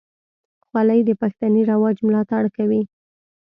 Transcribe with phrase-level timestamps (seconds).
[0.65, 2.81] خولۍ د پښتني رواج ملاتړ کوي.